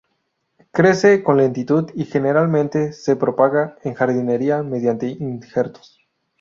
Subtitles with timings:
[0.71, 5.99] Crece con lentitud y generalmente se propaga en jardinería mediante injertos.